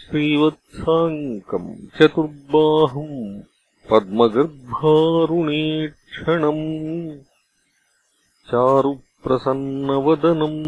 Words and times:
श्रीवत्साङ्कम् 0.02 1.88
चतुर्बाहुम् 1.88 3.55
पद्मगर्भारुणेक्षणम् 3.89 6.63
चारुप्रसन्नवदनम् 8.49 10.60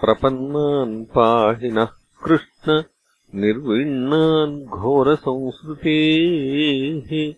प्रपन्नान् 0.00 1.04
पाहि 1.04 1.70
नः 1.70 1.88
कृष्ण 2.24 2.82
निर्विण्णान् 3.34 4.64
घोरसंस्कृतेः 4.64 7.34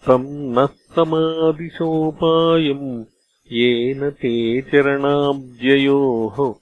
तम् 0.07 0.27
नः 0.27 0.65
समादिशोपायम् 0.65 3.03
येन 3.51 4.09
ते 4.09 4.61
चरणाब्जयोः। 4.61 6.53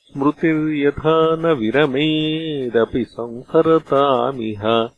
स्मृतिर्यथा 0.00 1.36
न 1.36 1.46
विरमेदपि 1.46 3.04
संसरतामिह 3.04 4.90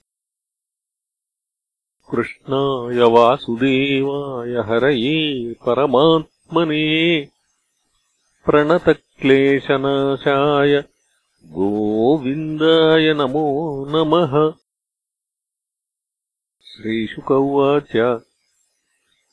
कृष्णाय 2.10 2.98
वासुदेवाय 2.98 4.48
हरये 4.48 5.52
परमात्मने 5.52 7.28
प्रणतक्लेशनाशाय 8.46 10.84
गोविन्दाय 11.46 13.14
नमो 13.14 13.86
नमः। 13.88 14.52
श्रीशुक 16.64 17.30
उवाच। 17.30 18.20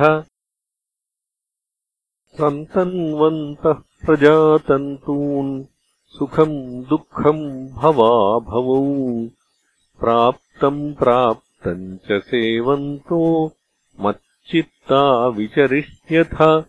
सन्तन्वन्तः 2.41 3.79
प्रजातन्तून् 4.07 5.55
सुखम् 6.19 6.59
दुःखम् 6.91 7.47
भवाभवौ 7.81 8.83
प्राप्तम् 10.01 10.85
प्राप्तम् 11.01 11.87
च 12.09 12.11
सेवन्तो 12.31 13.23
मच्चित्ता 14.47 15.29
विचरिष्यथ। 15.29 16.65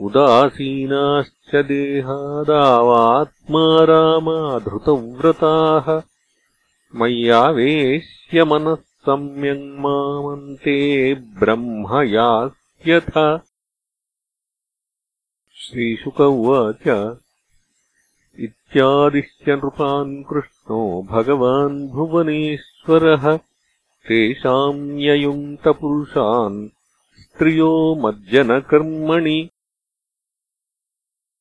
उदासीनाश्च 0.00 1.54
देहादावात्मा 1.54 3.84
रामाधृतव्रताः। 3.84 6.02
मय्यावेश्य 6.94 8.44
मनः 8.44 8.74
सम्यङ् 8.74 9.78
मामन्ते 9.78 11.14
ब्रह्म 11.14 12.02
यास्यथ 12.02 13.40
श्रीशुक 15.54 16.20
उवाच 16.20 17.16
इत्यादिश्य 18.38 19.56
नृपान् 19.56 20.24
कृष्णो 20.24 21.02
भगवान् 21.02 21.88
भुवनेश्वरः 21.88 23.38
तेषाम् 24.08 25.00
ययुङ्क्तपुरुषान् 25.00 26.68
स्त्रियो 27.20 27.94
मज्जनकर्मणि। 27.94 29.50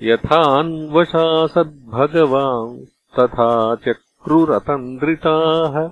यथान्वशासद्भगवान् 0.03 2.85
तथा 3.19 3.75
चक्रुरतन्द्रिताः। 3.75 5.89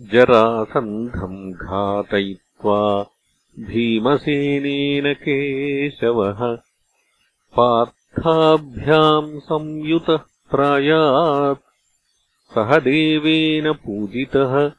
जरासन्धम् 0.00 1.52
घातयित्वा 1.52 3.10
भीमसेनेन 3.58 5.14
केशवः 5.14 6.56
पार्थाभ्याम् 8.16 9.40
संयुतः 9.40 10.20
प्रायात्। 10.50 11.58
सह 12.54 12.78
देवेन 12.78 13.72
पूजितः। 13.72 14.72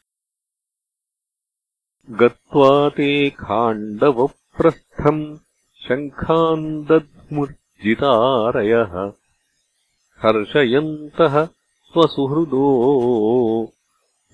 गत्वा 2.10 2.90
ते 2.90 3.30
खाण्डवप्रस्थम् 3.30 5.38
शङ्खान् 5.88 6.86
दध्मुर्जितारयः 6.86 9.12
हर्षयन्तः 10.24 11.48
स्वसुहृदो। 11.86 13.74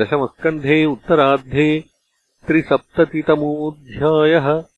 दशमस्कन्धे 0.00 0.84
उत्तरार्धे 0.84 1.84
त्रिसप्ततितमोऽध्यायः 2.46 4.71